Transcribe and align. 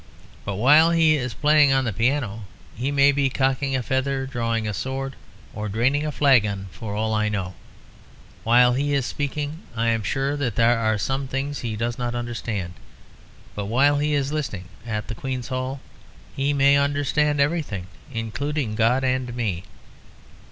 But 0.45 0.55
while 0.55 0.89
he 0.89 1.15
is 1.15 1.35
playing 1.35 1.71
on 1.71 1.85
the 1.85 1.93
piano 1.93 2.45
he 2.75 2.91
may 2.91 3.11
be 3.11 3.29
cocking 3.29 3.75
a 3.75 3.83
feather, 3.83 4.25
drawing 4.25 4.67
a 4.67 4.73
sword 4.73 5.15
or 5.53 5.69
draining 5.69 6.07
a 6.07 6.11
flagon 6.11 6.65
for 6.71 6.95
all 6.95 7.13
I 7.13 7.29
know. 7.29 7.53
While 8.43 8.73
he 8.73 8.95
is 8.95 9.05
speaking 9.05 9.59
I 9.75 9.89
am 9.89 10.01
sure 10.01 10.35
that 10.37 10.55
there 10.55 10.79
are 10.79 10.97
some 10.97 11.27
things 11.27 11.59
he 11.59 11.75
does 11.75 11.99
not 11.99 12.15
understand. 12.15 12.73
But 13.53 13.65
while 13.67 13.99
he 13.99 14.15
is 14.15 14.31
listening 14.31 14.69
(at 14.87 15.07
the 15.07 15.13
Queen's 15.13 15.49
Hall) 15.49 15.79
he 16.35 16.51
may 16.51 16.77
understand 16.77 17.39
everything, 17.39 17.85
including 18.11 18.73
God 18.73 19.03
and 19.03 19.35
me. 19.35 19.65